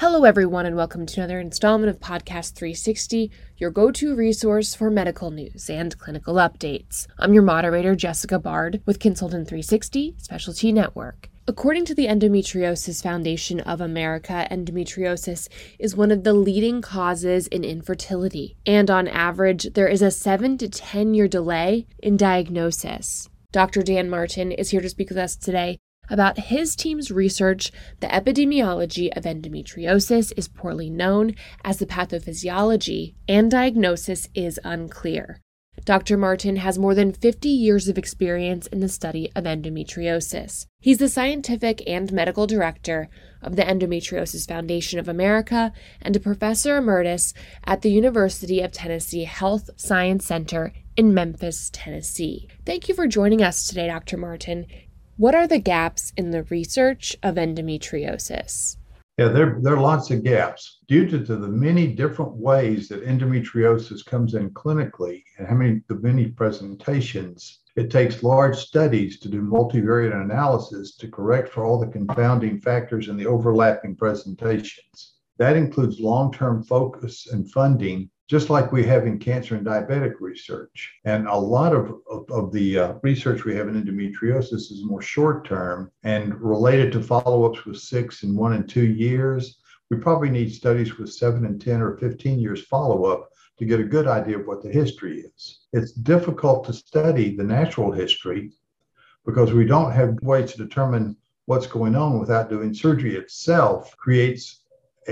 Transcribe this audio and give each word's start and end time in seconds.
Hello, 0.00 0.24
everyone, 0.24 0.64
and 0.64 0.76
welcome 0.76 1.04
to 1.04 1.20
another 1.20 1.40
installment 1.40 1.90
of 1.90 2.00
Podcast 2.00 2.54
360, 2.54 3.30
your 3.58 3.70
go 3.70 3.90
to 3.90 4.16
resource 4.16 4.74
for 4.74 4.90
medical 4.90 5.30
news 5.30 5.68
and 5.68 5.98
clinical 5.98 6.36
updates. 6.36 7.06
I'm 7.18 7.34
your 7.34 7.42
moderator, 7.42 7.94
Jessica 7.94 8.38
Bard, 8.38 8.80
with 8.86 8.98
Consultant 8.98 9.46
360 9.46 10.14
Specialty 10.16 10.72
Network. 10.72 11.28
According 11.46 11.84
to 11.84 11.94
the 11.94 12.06
Endometriosis 12.06 13.02
Foundation 13.02 13.60
of 13.60 13.82
America, 13.82 14.48
endometriosis 14.50 15.48
is 15.78 15.94
one 15.94 16.10
of 16.10 16.24
the 16.24 16.32
leading 16.32 16.80
causes 16.80 17.46
in 17.48 17.62
infertility, 17.62 18.56
and 18.64 18.90
on 18.90 19.06
average, 19.06 19.74
there 19.74 19.88
is 19.88 20.00
a 20.00 20.10
7 20.10 20.56
to 20.56 20.68
10 20.70 21.12
year 21.12 21.28
delay 21.28 21.86
in 21.98 22.16
diagnosis. 22.16 23.28
Dr. 23.52 23.82
Dan 23.82 24.08
Martin 24.08 24.50
is 24.50 24.70
here 24.70 24.80
to 24.80 24.88
speak 24.88 25.10
with 25.10 25.18
us 25.18 25.36
today 25.36 25.78
about 26.10 26.38
his 26.38 26.76
team's 26.76 27.10
research, 27.10 27.70
the 28.00 28.08
epidemiology 28.08 29.16
of 29.16 29.24
endometriosis 29.24 30.32
is 30.36 30.48
poorly 30.48 30.90
known, 30.90 31.34
as 31.64 31.78
the 31.78 31.86
pathophysiology 31.86 33.14
and 33.28 33.50
diagnosis 33.50 34.28
is 34.34 34.60
unclear. 34.64 35.40
Dr. 35.84 36.18
Martin 36.18 36.56
has 36.56 36.78
more 36.78 36.94
than 36.94 37.12
50 37.12 37.48
years 37.48 37.88
of 37.88 37.96
experience 37.96 38.66
in 38.66 38.80
the 38.80 38.88
study 38.88 39.30
of 39.34 39.44
endometriosis. 39.44 40.66
He's 40.80 40.98
the 40.98 41.08
scientific 41.08 41.82
and 41.86 42.12
medical 42.12 42.46
director 42.46 43.08
of 43.40 43.56
the 43.56 43.62
Endometriosis 43.62 44.46
Foundation 44.46 44.98
of 44.98 45.08
America 45.08 45.72
and 46.02 46.14
a 46.14 46.20
professor 46.20 46.76
emeritus 46.76 47.32
at 47.64 47.82
the 47.82 47.90
University 47.90 48.60
of 48.60 48.72
Tennessee 48.72 49.24
Health 49.24 49.70
Science 49.76 50.26
Center 50.26 50.72
in 50.96 51.14
Memphis, 51.14 51.70
Tennessee. 51.72 52.48
Thank 52.66 52.88
you 52.88 52.94
for 52.94 53.06
joining 53.06 53.42
us 53.42 53.66
today, 53.66 53.86
Dr. 53.86 54.18
Martin. 54.18 54.66
What 55.20 55.34
are 55.34 55.46
the 55.46 55.58
gaps 55.58 56.14
in 56.16 56.30
the 56.30 56.44
research 56.44 57.14
of 57.22 57.34
endometriosis? 57.34 58.78
Yeah, 59.18 59.28
there, 59.28 59.58
there 59.60 59.74
are 59.74 59.80
lots 59.82 60.10
of 60.10 60.24
gaps 60.24 60.78
due 60.88 61.06
to, 61.10 61.22
to 61.22 61.36
the 61.36 61.46
many 61.46 61.88
different 61.88 62.32
ways 62.36 62.88
that 62.88 63.04
endometriosis 63.04 64.02
comes 64.02 64.32
in 64.32 64.48
clinically 64.52 65.22
and 65.36 65.46
how 65.46 65.56
many 65.56 65.82
the 65.88 65.96
many 65.96 66.28
presentations. 66.28 67.58
It 67.76 67.90
takes 67.90 68.22
large 68.22 68.56
studies 68.56 69.20
to 69.20 69.28
do 69.28 69.42
multivariate 69.42 70.18
analysis 70.18 70.96
to 70.96 71.10
correct 71.10 71.50
for 71.50 71.66
all 71.66 71.78
the 71.78 71.88
confounding 71.88 72.58
factors 72.58 73.08
and 73.08 73.20
the 73.20 73.26
overlapping 73.26 73.96
presentations. 73.96 75.16
That 75.36 75.54
includes 75.54 76.00
long-term 76.00 76.62
focus 76.62 77.26
and 77.30 77.52
funding 77.52 78.08
just 78.30 78.48
like 78.48 78.70
we 78.70 78.84
have 78.84 79.08
in 79.08 79.18
cancer 79.18 79.56
and 79.56 79.66
diabetic 79.66 80.12
research. 80.20 80.94
And 81.04 81.26
a 81.26 81.34
lot 81.34 81.74
of, 81.74 81.96
of, 82.08 82.30
of 82.30 82.52
the 82.52 82.78
uh, 82.78 82.92
research 83.02 83.44
we 83.44 83.56
have 83.56 83.66
in 83.66 83.74
endometriosis 83.74 84.70
is 84.70 84.84
more 84.84 85.02
short 85.02 85.44
term 85.44 85.90
and 86.04 86.40
related 86.40 86.92
to 86.92 87.02
follow 87.02 87.50
ups 87.50 87.66
with 87.66 87.78
six 87.78 88.22
and 88.22 88.36
one 88.36 88.52
and 88.52 88.68
two 88.68 88.86
years. 88.86 89.58
We 89.90 89.96
probably 89.96 90.30
need 90.30 90.54
studies 90.54 90.96
with 90.96 91.12
seven 91.12 91.44
and 91.44 91.60
10 91.60 91.82
or 91.82 91.96
15 91.96 92.38
years 92.38 92.64
follow 92.66 93.06
up 93.06 93.30
to 93.58 93.64
get 93.64 93.80
a 93.80 93.84
good 93.84 94.06
idea 94.06 94.38
of 94.38 94.46
what 94.46 94.62
the 94.62 94.70
history 94.70 95.22
is. 95.22 95.66
It's 95.72 95.90
difficult 95.90 96.64
to 96.66 96.72
study 96.72 97.34
the 97.34 97.42
natural 97.42 97.90
history 97.90 98.52
because 99.26 99.52
we 99.52 99.64
don't 99.64 99.90
have 99.90 100.16
ways 100.22 100.52
to 100.52 100.58
determine 100.58 101.16
what's 101.46 101.66
going 101.66 101.96
on 101.96 102.20
without 102.20 102.48
doing 102.48 102.72
surgery 102.74 103.16
itself 103.16 103.96
creates 103.96 104.59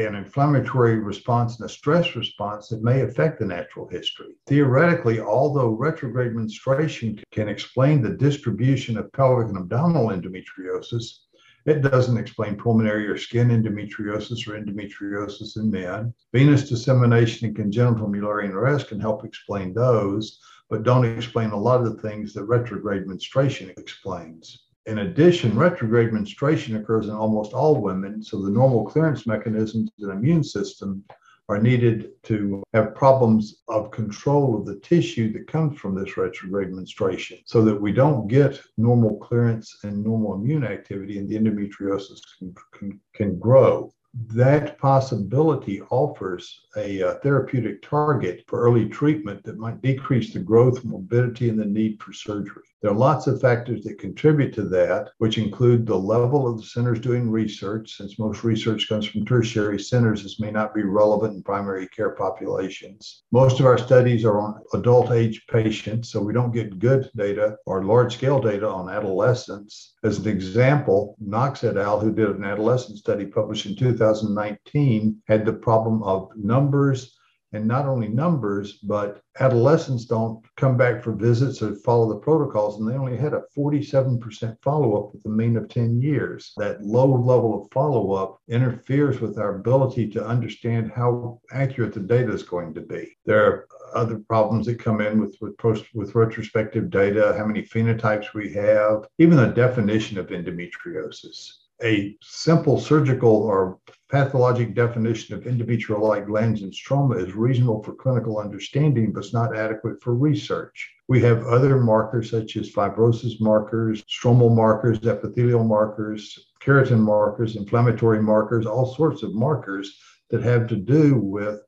an 0.06 0.14
inflammatory 0.14 0.98
response 0.98 1.58
and 1.58 1.66
a 1.66 1.72
stress 1.72 2.14
response 2.16 2.68
that 2.68 2.82
may 2.82 3.02
affect 3.02 3.38
the 3.38 3.46
natural 3.46 3.88
history. 3.88 4.36
Theoretically, 4.46 5.20
although 5.20 5.70
retrograde 5.70 6.34
menstruation 6.34 7.20
can 7.30 7.48
explain 7.48 8.02
the 8.02 8.16
distribution 8.16 8.96
of 8.96 9.12
pelvic 9.12 9.48
and 9.48 9.58
abdominal 9.58 10.08
endometriosis, 10.08 11.20
it 11.66 11.82
doesn't 11.82 12.16
explain 12.16 12.56
pulmonary 12.56 13.06
or 13.06 13.18
skin 13.18 13.48
endometriosis 13.48 14.48
or 14.48 14.58
endometriosis 14.58 15.56
in 15.56 15.70
men. 15.70 16.14
Venous 16.32 16.68
dissemination 16.68 17.46
and 17.46 17.56
congenital 17.56 18.08
Mullerian 18.08 18.54
arrest 18.54 18.88
can 18.88 19.00
help 19.00 19.24
explain 19.24 19.74
those, 19.74 20.40
but 20.70 20.82
don't 20.82 21.04
explain 21.04 21.50
a 21.50 21.56
lot 21.56 21.80
of 21.80 21.94
the 21.94 22.08
things 22.08 22.32
that 22.34 22.44
retrograde 22.44 23.06
menstruation 23.06 23.70
explains. 23.76 24.67
In 24.88 25.00
addition, 25.00 25.54
retrograde 25.54 26.14
menstruation 26.14 26.76
occurs 26.76 27.08
in 27.08 27.14
almost 27.14 27.52
all 27.52 27.78
women, 27.78 28.22
so 28.22 28.40
the 28.40 28.50
normal 28.50 28.86
clearance 28.86 29.26
mechanisms 29.26 29.90
and 29.98 30.10
immune 30.10 30.42
system 30.42 31.04
are 31.50 31.60
needed 31.60 32.12
to 32.22 32.62
have 32.72 32.94
problems 32.94 33.62
of 33.68 33.90
control 33.90 34.58
of 34.58 34.64
the 34.64 34.80
tissue 34.80 35.30
that 35.34 35.46
comes 35.46 35.78
from 35.78 35.94
this 35.94 36.16
retrograde 36.16 36.72
menstruation 36.72 37.36
so 37.44 37.62
that 37.66 37.78
we 37.78 37.92
don't 37.92 38.28
get 38.28 38.62
normal 38.78 39.18
clearance 39.18 39.76
and 39.82 40.02
normal 40.02 40.36
immune 40.36 40.64
activity 40.64 41.18
and 41.18 41.28
the 41.28 41.36
endometriosis 41.36 42.20
can, 42.38 42.54
can, 42.72 43.00
can 43.14 43.38
grow 43.38 43.92
that 44.14 44.78
possibility 44.78 45.82
offers 45.90 46.60
a, 46.76 47.00
a, 47.00 47.08
uh, 47.08 47.18
therapeutic 47.20 47.82
target 47.82 48.44
for 48.46 48.60
early 48.60 48.88
treatment 48.88 49.42
that 49.44 49.58
might 49.58 49.82
decrease 49.82 50.32
the 50.32 50.38
growth, 50.38 50.84
morbidity, 50.84 51.48
and 51.48 51.58
the 51.58 51.64
need 51.64 52.02
for 52.02 52.12
surgery. 52.12 52.62
There 52.80 52.92
are 52.92 52.96
lots 52.96 53.26
of 53.26 53.40
factors 53.40 53.82
that 53.84 53.98
contribute 53.98 54.54
to 54.54 54.62
that, 54.68 55.10
which 55.18 55.36
include 55.36 55.84
the 55.84 55.98
level 55.98 56.46
of 56.46 56.58
the 56.58 56.62
centers 56.62 57.00
doing 57.00 57.28
research. 57.28 57.96
Since 57.96 58.20
most 58.20 58.44
research 58.44 58.88
comes 58.88 59.04
from 59.04 59.26
tertiary 59.26 59.80
centers, 59.80 60.22
this 60.22 60.38
may 60.38 60.52
not 60.52 60.74
be 60.74 60.84
relevant 60.84 61.34
in 61.34 61.42
primary 61.42 61.88
care 61.88 62.10
populations. 62.10 63.24
Most 63.32 63.58
of 63.58 63.66
our 63.66 63.78
studies 63.78 64.24
are 64.24 64.38
on 64.38 64.62
adult 64.74 65.10
age 65.10 65.44
patients, 65.50 66.12
so 66.12 66.22
we 66.22 66.32
don't 66.32 66.52
get 66.52 66.78
good 66.78 67.10
data 67.16 67.56
or 67.66 67.82
large 67.82 68.14
scale 68.14 68.40
data 68.40 68.68
on 68.68 68.88
adolescents. 68.88 69.94
As 70.04 70.20
an 70.20 70.28
example, 70.28 71.16
Knox 71.18 71.64
et 71.64 71.76
al., 71.76 71.98
who 71.98 72.12
did 72.12 72.28
an 72.28 72.44
adolescent 72.44 72.98
study 72.98 73.26
published 73.26 73.66
in 73.66 73.74
2019, 73.98 75.22
had 75.26 75.44
the 75.44 75.52
problem 75.52 76.02
of 76.02 76.30
numbers 76.36 77.18
and 77.52 77.66
not 77.66 77.86
only 77.86 78.08
numbers, 78.08 78.74
but 78.74 79.22
adolescents 79.40 80.04
don't 80.04 80.44
come 80.56 80.76
back 80.76 81.02
for 81.02 81.12
visits 81.12 81.62
or 81.62 81.74
follow 81.76 82.08
the 82.08 82.20
protocols, 82.20 82.78
and 82.78 82.88
they 82.88 82.94
only 82.94 83.16
had 83.16 83.32
a 83.32 83.44
47% 83.56 84.56
follow 84.62 85.02
up 85.02 85.14
with 85.14 85.24
a 85.24 85.30
mean 85.30 85.56
of 85.56 85.68
10 85.68 86.00
years. 86.02 86.52
That 86.58 86.82
low 86.82 87.10
level 87.10 87.62
of 87.62 87.70
follow 87.72 88.12
up 88.12 88.38
interferes 88.48 89.20
with 89.20 89.38
our 89.38 89.56
ability 89.56 90.10
to 90.10 90.26
understand 90.26 90.92
how 90.94 91.40
accurate 91.50 91.94
the 91.94 92.00
data 92.00 92.32
is 92.32 92.42
going 92.42 92.74
to 92.74 92.82
be. 92.82 93.16
There 93.24 93.46
are 93.46 93.66
other 93.94 94.18
problems 94.28 94.66
that 94.66 94.78
come 94.78 95.00
in 95.00 95.18
with 95.18 95.34
with, 95.40 95.56
post, 95.56 95.86
with 95.94 96.14
retrospective 96.14 96.90
data, 96.90 97.34
how 97.38 97.46
many 97.46 97.62
phenotypes 97.62 98.34
we 98.34 98.52
have, 98.52 99.06
even 99.18 99.38
the 99.38 99.46
definition 99.46 100.18
of 100.18 100.26
endometriosis 100.26 101.67
a 101.82 102.16
simple 102.22 102.80
surgical 102.80 103.30
or 103.30 103.78
pathologic 104.10 104.74
definition 104.74 105.34
of 105.34 105.44
endometrial-like 105.44 106.26
glands 106.26 106.62
and 106.62 106.72
stroma 106.72 107.24
is 107.24 107.34
reasonable 107.34 107.82
for 107.82 107.94
clinical 107.94 108.38
understanding, 108.38 109.12
but 109.12 109.24
it's 109.24 109.34
not 109.34 109.56
adequate 109.56 110.02
for 110.02 110.14
research. 110.14 110.90
We 111.08 111.20
have 111.22 111.46
other 111.46 111.78
markers 111.78 112.30
such 112.30 112.56
as 112.56 112.70
fibrosis 112.70 113.40
markers, 113.40 114.02
stromal 114.04 114.54
markers, 114.54 114.98
epithelial 115.06 115.64
markers, 115.64 116.50
keratin 116.60 117.00
markers, 117.00 117.56
inflammatory 117.56 118.22
markers, 118.22 118.66
all 118.66 118.94
sorts 118.94 119.22
of 119.22 119.34
markers 119.34 119.98
that 120.30 120.42
have 120.42 120.66
to 120.68 120.76
do 120.76 121.16
with 121.16 121.60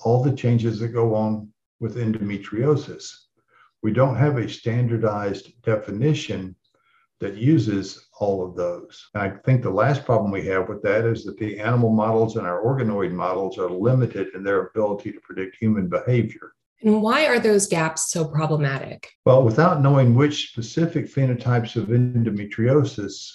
all 0.00 0.22
the 0.22 0.32
changes 0.32 0.80
that 0.80 0.88
go 0.88 1.14
on 1.14 1.52
with 1.80 1.96
endometriosis. 1.96 3.10
We 3.82 3.92
don't 3.92 4.16
have 4.16 4.38
a 4.38 4.48
standardized 4.48 5.62
definition 5.62 6.56
that 7.20 7.36
uses 7.36 8.08
all 8.18 8.44
of 8.44 8.56
those. 8.56 9.10
And 9.14 9.22
I 9.22 9.30
think 9.44 9.62
the 9.62 9.70
last 9.70 10.04
problem 10.04 10.30
we 10.30 10.46
have 10.46 10.68
with 10.68 10.82
that 10.82 11.04
is 11.04 11.24
that 11.24 11.38
the 11.38 11.58
animal 11.58 11.90
models 11.90 12.36
and 12.36 12.46
our 12.46 12.64
organoid 12.64 13.12
models 13.12 13.58
are 13.58 13.70
limited 13.70 14.28
in 14.34 14.42
their 14.42 14.66
ability 14.66 15.12
to 15.12 15.20
predict 15.20 15.56
human 15.56 15.88
behavior. 15.88 16.54
And 16.82 17.02
why 17.02 17.26
are 17.26 17.38
those 17.38 17.66
gaps 17.66 18.10
so 18.10 18.24
problematic? 18.24 19.10
Well, 19.26 19.42
without 19.42 19.82
knowing 19.82 20.14
which 20.14 20.48
specific 20.48 21.12
phenotypes 21.12 21.76
of 21.76 21.88
endometriosis 21.88 23.30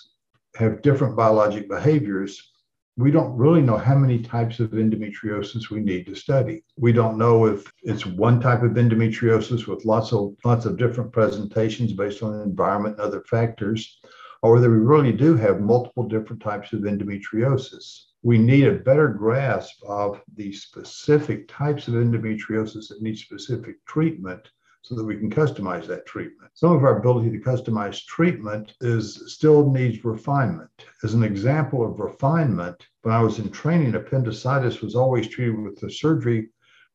have 0.56 0.82
different 0.82 1.16
biologic 1.16 1.70
behaviors, 1.70 2.54
we 2.98 3.12
don't 3.12 3.36
really 3.36 3.62
know 3.62 3.78
how 3.78 3.96
many 3.96 4.20
types 4.20 4.60
of 4.60 4.72
endometriosis 4.72 5.70
we 5.70 5.82
need 5.82 6.06
to 6.06 6.16
study. 6.16 6.64
We 6.78 6.94
don't 6.94 7.18
know 7.18 7.46
if 7.46 7.70
it's 7.84 8.06
one 8.06 8.40
type 8.40 8.64
of 8.64 8.72
endometriosis 8.72 9.68
with 9.68 9.84
lots 9.84 10.14
of 10.14 10.34
lots 10.46 10.66
of 10.66 10.78
different 10.78 11.12
presentations 11.12 11.92
based 11.92 12.24
on 12.24 12.40
environment 12.42 12.98
and 12.98 13.06
other 13.06 13.22
factors, 13.30 14.00
or 14.42 14.54
whether 14.54 14.70
we 14.72 14.78
really 14.78 15.12
do 15.12 15.36
have 15.36 15.60
multiple 15.60 16.08
different 16.08 16.42
types 16.42 16.72
of 16.72 16.82
endometriosis. 16.82 18.04
We 18.24 18.38
need 18.38 18.68
a 18.68 18.76
better 18.76 19.10
grasp 19.10 19.84
of 19.84 20.22
the 20.36 20.54
specific 20.54 21.50
types 21.50 21.90
of 21.90 21.96
endometriosis 21.96 22.88
that 22.88 23.02
need 23.02 23.18
specific 23.18 23.84
treatment 23.86 24.50
so 24.86 24.94
that 24.94 25.04
we 25.04 25.18
can 25.18 25.32
customize 25.32 25.88
that 25.88 26.06
treatment. 26.06 26.52
Some 26.54 26.72
of 26.72 26.84
our 26.84 27.00
ability 27.00 27.32
to 27.32 27.44
customize 27.44 28.06
treatment 28.06 28.76
is 28.82 29.34
still 29.34 29.72
needs 29.72 30.06
refinement. 30.06 30.70
As 31.04 31.16
an 31.16 31.24
example 31.24 31.84
of 31.84 32.00
refinement, 32.00 32.88
when 33.02 33.12
I 33.12 33.24
was 33.24 33.40
in 33.40 33.50
training, 33.50 33.96
appendicitis 33.96 34.82
was 34.82 34.94
always 34.94 35.28
treated 35.28 35.60
with 35.60 35.80
the 35.80 35.90
surgery 35.90 36.50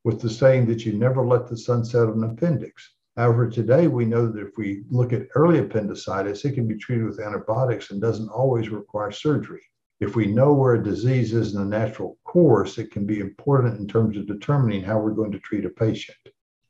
with 0.05 0.21
the 0.21 0.29
saying 0.29 0.67
that 0.67 0.85
you 0.85 0.93
never 0.93 1.25
let 1.25 1.47
the 1.47 1.57
sun 1.57 1.83
set 1.83 2.07
on 2.07 2.23
an 2.23 2.31
appendix. 2.31 2.93
However, 3.17 3.49
today 3.49 3.87
we 3.87 4.05
know 4.05 4.25
that 4.25 4.41
if 4.41 4.53
we 4.57 4.83
look 4.89 5.11
at 5.11 5.27
early 5.35 5.59
appendicitis, 5.59 6.45
it 6.45 6.53
can 6.53 6.69
be 6.69 6.77
treated 6.77 7.05
with 7.05 7.19
antibiotics 7.19 7.91
and 7.91 7.99
doesn't 7.99 8.29
always 8.29 8.69
require 8.69 9.11
surgery. 9.11 9.61
If 9.99 10.15
we 10.15 10.27
know 10.27 10.53
where 10.53 10.75
a 10.75 10.83
disease 10.83 11.33
is 11.33 11.53
in 11.53 11.59
the 11.59 11.77
natural 11.77 12.17
course, 12.23 12.77
it 12.77 12.89
can 12.89 13.05
be 13.05 13.19
important 13.19 13.79
in 13.79 13.85
terms 13.85 14.15
of 14.15 14.27
determining 14.27 14.81
how 14.81 14.97
we're 14.97 15.11
going 15.11 15.33
to 15.33 15.39
treat 15.39 15.65
a 15.65 15.69
patient. 15.69 16.17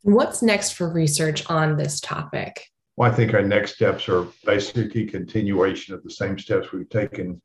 What's 0.03 0.41
next 0.41 0.71
for 0.71 0.89
research 0.89 1.47
on 1.47 1.77
this 1.77 1.99
topic? 1.99 2.65
Well, 2.97 3.11
I 3.11 3.13
think 3.13 3.33
our 3.33 3.43
next 3.43 3.75
steps 3.75 4.09
are 4.09 4.27
basically 4.45 5.05
continuation 5.05 5.93
of 5.93 6.03
the 6.03 6.09
same 6.09 6.39
steps 6.39 6.71
we've 6.71 6.89
taken 6.89 7.39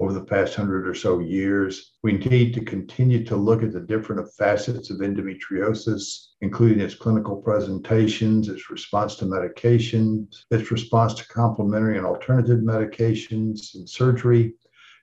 over 0.00 0.14
the 0.14 0.24
past 0.24 0.54
hundred 0.54 0.88
or 0.88 0.94
so 0.94 1.18
years. 1.18 1.92
We 2.02 2.12
need 2.12 2.54
to 2.54 2.64
continue 2.64 3.24
to 3.24 3.36
look 3.36 3.62
at 3.62 3.72
the 3.72 3.80
different 3.80 4.26
facets 4.38 4.90
of 4.90 4.98
endometriosis, 4.98 6.28
including 6.40 6.80
its 6.80 6.94
clinical 6.94 7.36
presentations, 7.36 8.48
its 8.48 8.70
response 8.70 9.16
to 9.16 9.26
medications, 9.26 10.44
its 10.50 10.70
response 10.70 11.14
to 11.14 11.28
complementary 11.28 11.98
and 11.98 12.06
alternative 12.06 12.60
medications 12.60 13.74
and 13.74 13.88
surgery, 13.88 14.54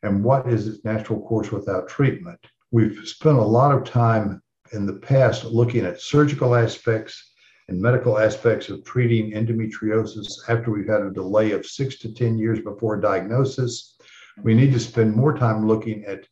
and 0.01 0.23
what 0.23 0.47
is 0.51 0.67
its 0.67 0.83
natural 0.83 1.21
course 1.21 1.51
without 1.51 1.87
treatment. 1.87 2.39
We've 2.71 3.07
spent 3.07 3.37
a 3.37 3.43
lot 3.43 3.73
of 3.73 3.83
time 3.83 4.41
in 4.71 4.85
the 4.85 4.93
past 4.93 5.45
looking 5.45 5.85
at 5.85 6.01
surgical 6.01 6.55
aspects 6.55 7.31
and 7.67 7.81
medical 7.81 8.19
aspects 8.19 8.69
of 8.69 8.83
treating 8.83 9.31
endometriosis 9.31 10.27
after 10.47 10.71
we've 10.71 10.87
had 10.87 11.01
a 11.01 11.11
delay 11.11 11.51
of 11.51 11.65
six 11.65 11.97
to 11.99 12.13
10 12.13 12.37
years 12.37 12.59
before 12.59 12.99
diagnosis. 12.99 13.97
We 14.43 14.53
need 14.53 14.71
to 14.73 14.79
spend 14.79 15.15
more 15.15 15.35
time 15.35 15.67
looking 15.67 16.05
at 16.05 16.27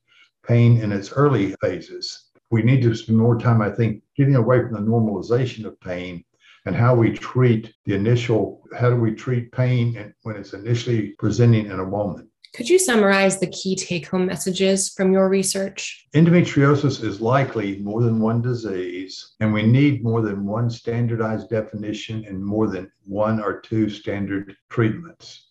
pain 0.46 0.82
in 0.82 0.92
its 0.92 1.12
early 1.12 1.56
phases. 1.62 2.32
We 2.52 2.62
need 2.62 2.82
to 2.84 2.94
spend 2.94 3.18
more 3.18 3.38
time, 3.40 3.62
I 3.62 3.72
think, 3.72 4.04
getting 4.16 4.36
away 4.36 4.62
from 4.62 4.74
the 4.74 4.80
normalization 4.80 5.66
of 5.66 5.80
pain 5.80 6.24
and 6.66 6.76
how 6.76 6.96
we 6.96 7.12
treat 7.12 7.74
the 7.86 7.96
initial, 7.96 8.62
how 8.78 8.90
do 8.90 8.96
we 8.96 9.14
treat 9.14 9.52
pain 9.52 10.14
when 10.22 10.36
it's 10.36 10.54
initially 10.54 11.14
presenting 11.18 11.66
in 11.66 11.80
a 11.80 11.86
moment. 11.86 12.30
Could 12.54 12.70
you 12.70 12.78
summarize 12.78 13.40
the 13.40 13.48
key 13.48 13.76
take 13.76 14.08
home 14.08 14.28
messages 14.28 14.90
from 14.90 15.12
your 15.12 15.28
research? 15.28 16.06
Endometriosis 16.14 17.04
is 17.04 17.20
likely 17.20 17.80
more 17.80 18.04
than 18.04 18.20
one 18.20 18.44
disease, 18.44 19.34
and 19.40 19.52
we 19.52 19.64
need 19.64 20.04
more 20.04 20.22
than 20.22 20.46
one 20.46 20.70
standardized 20.70 21.50
definition 21.50 22.24
and 22.26 22.46
more 22.46 22.68
than 22.68 22.92
one 23.06 23.42
or 23.42 23.60
two 23.60 23.90
standard 23.90 24.56
treatments. 24.70 25.48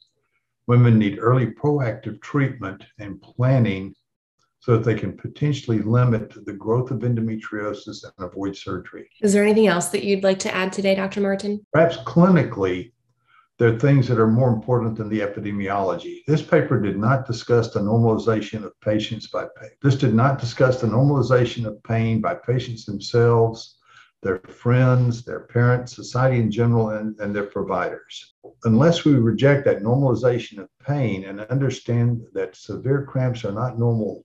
Women 0.68 0.96
need 0.96 1.18
early 1.18 1.48
proactive 1.48 2.22
treatment 2.22 2.84
and 3.00 3.20
planning 3.20 3.96
so 4.60 4.76
that 4.76 4.84
they 4.84 4.94
can 4.94 5.16
potentially 5.16 5.80
limit 5.80 6.32
the 6.46 6.52
growth 6.52 6.92
of 6.92 7.00
endometriosis 7.00 8.04
and 8.04 8.12
avoid 8.30 8.56
surgery. 8.56 9.10
Is 9.20 9.32
there 9.32 9.42
anything 9.42 9.66
else 9.66 9.88
that 9.88 10.04
you'd 10.04 10.22
like 10.22 10.38
to 10.38 10.54
add 10.54 10.72
today, 10.72 10.94
Dr. 10.94 11.20
Martin? 11.20 11.66
Perhaps 11.72 11.96
clinically, 11.96 12.92
there 13.62 13.72
are 13.72 13.78
things 13.78 14.08
that 14.08 14.18
are 14.18 14.26
more 14.26 14.52
important 14.52 14.96
than 14.96 15.08
the 15.08 15.20
epidemiology. 15.20 16.24
This 16.26 16.42
paper 16.42 16.80
did 16.80 16.98
not 16.98 17.28
discuss 17.28 17.72
the 17.72 17.78
normalization 17.78 18.64
of 18.64 18.72
patients 18.80 19.28
by 19.28 19.46
pain. 19.56 19.70
This 19.80 19.94
did 19.94 20.14
not 20.14 20.40
discuss 20.40 20.80
the 20.80 20.88
normalization 20.88 21.64
of 21.66 21.80
pain 21.84 22.20
by 22.20 22.34
patients 22.34 22.84
themselves, 22.84 23.78
their 24.20 24.40
friends, 24.48 25.24
their 25.24 25.46
parents, 25.46 25.94
society 25.94 26.40
in 26.40 26.50
general, 26.50 26.90
and, 26.90 27.16
and 27.20 27.32
their 27.32 27.46
providers. 27.46 28.34
Unless 28.64 29.04
we 29.04 29.12
reject 29.12 29.64
that 29.66 29.84
normalization 29.84 30.58
of 30.58 30.68
pain 30.84 31.22
and 31.22 31.42
understand 31.42 32.20
that 32.32 32.56
severe 32.56 33.04
cramps 33.04 33.44
are 33.44 33.52
not 33.52 33.78
normal, 33.78 34.24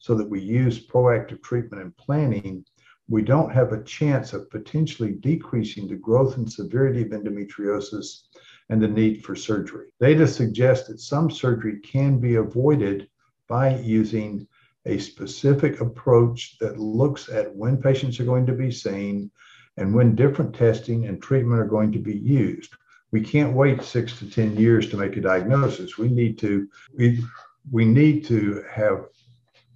so 0.00 0.16
that 0.16 0.28
we 0.28 0.40
use 0.40 0.84
proactive 0.84 1.44
treatment 1.44 1.80
and 1.80 1.96
planning, 1.96 2.64
we 3.08 3.22
don't 3.22 3.52
have 3.52 3.72
a 3.72 3.84
chance 3.84 4.32
of 4.32 4.50
potentially 4.50 5.12
decreasing 5.12 5.86
the 5.86 5.94
growth 5.94 6.36
and 6.36 6.52
severity 6.52 7.02
of 7.02 7.08
endometriosis 7.08 8.24
and 8.68 8.82
the 8.82 8.86
mm-hmm. 8.86 8.96
need 8.96 9.24
for 9.24 9.34
surgery. 9.34 9.88
Data 10.00 10.26
suggest 10.26 10.88
that 10.88 11.00
some 11.00 11.30
surgery 11.30 11.80
can 11.80 12.18
be 12.18 12.36
avoided 12.36 13.08
by 13.48 13.78
using 13.78 14.46
a 14.86 14.98
specific 14.98 15.80
approach 15.80 16.58
that 16.58 16.78
looks 16.78 17.28
at 17.28 17.54
when 17.54 17.80
patients 17.80 18.20
are 18.20 18.24
going 18.24 18.46
to 18.46 18.52
be 18.52 18.70
seen 18.70 19.30
and 19.76 19.94
when 19.94 20.14
different 20.14 20.54
testing 20.54 21.06
and 21.06 21.22
treatment 21.22 21.60
are 21.60 21.66
going 21.66 21.92
to 21.92 21.98
be 21.98 22.16
used. 22.16 22.74
We 23.10 23.20
can't 23.22 23.54
wait 23.54 23.82
six 23.82 24.18
to 24.18 24.30
10 24.30 24.56
years 24.56 24.88
to 24.90 24.96
make 24.96 25.16
a 25.16 25.20
diagnosis. 25.20 25.96
We 25.96 26.08
need 26.08 26.38
to, 26.40 26.68
we, 26.94 27.24
we 27.70 27.84
need 27.84 28.24
to 28.26 28.64
have 28.70 29.06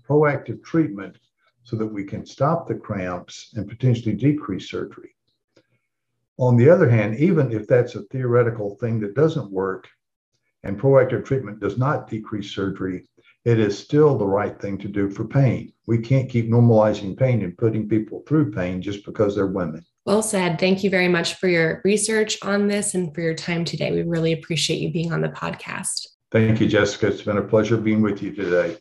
proactive 0.06 0.62
treatment 0.62 1.16
so 1.62 1.76
that 1.76 1.86
we 1.86 2.04
can 2.04 2.26
stop 2.26 2.66
the 2.66 2.74
cramps 2.74 3.52
and 3.54 3.68
potentially 3.68 4.14
decrease 4.14 4.68
surgery. 4.68 5.14
On 6.42 6.56
the 6.56 6.68
other 6.68 6.90
hand, 6.90 7.20
even 7.20 7.52
if 7.52 7.68
that's 7.68 7.94
a 7.94 8.02
theoretical 8.10 8.74
thing 8.80 8.98
that 8.98 9.14
doesn't 9.14 9.52
work 9.52 9.88
and 10.64 10.76
proactive 10.76 11.24
treatment 11.24 11.60
does 11.60 11.78
not 11.78 12.10
decrease 12.10 12.50
surgery, 12.50 13.06
it 13.44 13.60
is 13.60 13.78
still 13.78 14.18
the 14.18 14.26
right 14.26 14.60
thing 14.60 14.76
to 14.78 14.88
do 14.88 15.08
for 15.08 15.24
pain. 15.24 15.72
We 15.86 15.98
can't 15.98 16.28
keep 16.28 16.50
normalizing 16.50 17.16
pain 17.16 17.42
and 17.42 17.56
putting 17.56 17.88
people 17.88 18.24
through 18.26 18.50
pain 18.50 18.82
just 18.82 19.06
because 19.06 19.36
they're 19.36 19.46
women. 19.46 19.86
Well 20.04 20.20
said. 20.20 20.58
Thank 20.58 20.82
you 20.82 20.90
very 20.90 21.06
much 21.06 21.34
for 21.34 21.46
your 21.46 21.80
research 21.84 22.36
on 22.42 22.66
this 22.66 22.94
and 22.94 23.14
for 23.14 23.20
your 23.20 23.34
time 23.34 23.64
today. 23.64 23.92
We 23.92 24.02
really 24.02 24.32
appreciate 24.32 24.80
you 24.80 24.90
being 24.90 25.12
on 25.12 25.20
the 25.20 25.28
podcast. 25.28 26.08
Thank 26.32 26.60
you, 26.60 26.66
Jessica. 26.66 27.06
It's 27.06 27.22
been 27.22 27.38
a 27.38 27.42
pleasure 27.42 27.76
being 27.76 28.02
with 28.02 28.20
you 28.20 28.34
today. 28.34 28.78